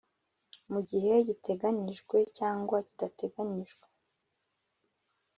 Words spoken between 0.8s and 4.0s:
gihe giteganyijwe cyangwa kidateganyijwe